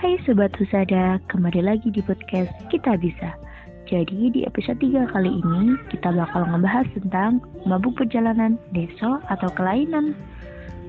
[0.00, 3.36] Hai Sobat Husada, kembali lagi di podcast Kita Bisa.
[3.84, 10.16] Jadi di episode 3 kali ini kita bakal ngebahas tentang mabuk perjalanan, deso, atau kelainan.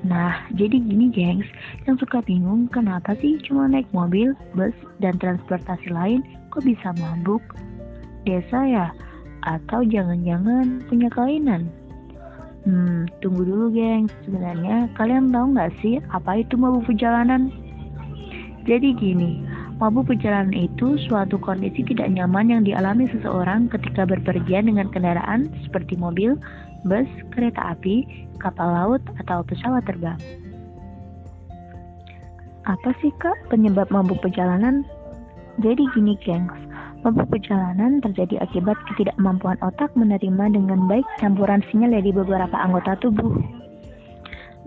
[0.00, 1.44] Nah, jadi gini gengs,
[1.84, 4.72] yang suka bingung kenapa sih cuma naik mobil, bus,
[5.04, 7.44] dan transportasi lain kok bisa mabuk?
[8.24, 8.96] Desa ya?
[9.44, 11.68] Atau jangan-jangan punya kelainan?
[12.64, 17.52] Hmm, tunggu dulu gengs, sebenarnya kalian tahu nggak sih apa itu mabuk perjalanan?
[18.62, 19.42] Jadi gini,
[19.82, 25.98] mabuk perjalanan itu suatu kondisi tidak nyaman yang dialami seseorang ketika berpergian dengan kendaraan seperti
[25.98, 26.38] mobil,
[26.86, 28.06] bus, kereta api,
[28.38, 30.18] kapal laut, atau pesawat terbang.
[32.62, 34.86] Apa sih kak penyebab mabuk perjalanan?
[35.58, 36.54] Jadi gini gengs,
[37.02, 43.42] mabuk perjalanan terjadi akibat ketidakmampuan otak menerima dengan baik campuran sinyal dari beberapa anggota tubuh.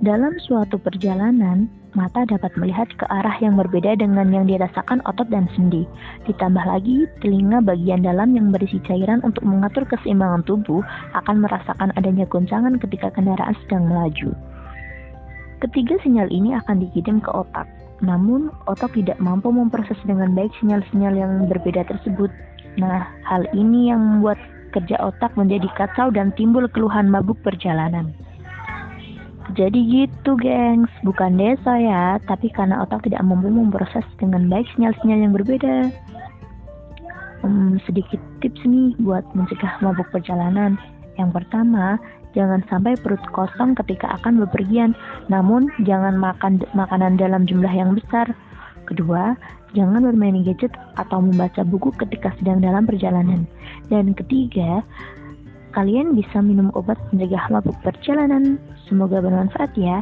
[0.03, 5.47] Dalam suatu perjalanan, mata dapat melihat ke arah yang berbeda dengan yang dirasakan otot dan
[5.55, 5.87] sendi.
[6.27, 10.83] Ditambah lagi, telinga bagian dalam yang berisi cairan untuk mengatur keseimbangan tubuh
[11.15, 14.35] akan merasakan adanya goncangan ketika kendaraan sedang melaju.
[15.63, 17.65] Ketiga sinyal ini akan dikirim ke otak.
[18.03, 22.27] Namun, otak tidak mampu memproses dengan baik sinyal-sinyal yang berbeda tersebut.
[22.75, 24.35] Nah, hal ini yang membuat
[24.75, 28.11] kerja otak menjadi kacau dan timbul keluhan mabuk perjalanan.
[29.55, 35.19] Jadi gitu gengs, bukan desa ya, tapi karena otak tidak mampu memproses dengan baik sinyal-sinyal
[35.23, 35.75] yang berbeda.
[37.39, 40.75] Hmm, sedikit tips nih buat mencegah mabuk perjalanan.
[41.15, 41.95] Yang pertama,
[42.35, 44.91] jangan sampai perut kosong ketika akan bepergian,
[45.31, 48.27] namun jangan makan makanan dalam jumlah yang besar.
[48.91, 49.39] Kedua,
[49.71, 53.47] jangan bermain gadget atau membaca buku ketika sedang dalam perjalanan.
[53.87, 54.83] Dan ketiga,
[55.75, 58.55] kalian bisa minum obat mencegah mabuk perjalanan.
[58.87, 60.01] Semoga bermanfaat ya.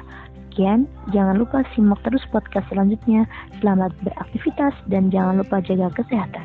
[0.53, 3.25] Sekian, jangan lupa simak terus podcast selanjutnya.
[3.57, 6.42] Selamat beraktivitas dan jangan lupa jaga kesehatan.